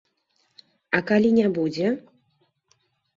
А 0.99 1.01
калі 1.11 1.29
не 1.39 1.43
будзе? 1.57 1.87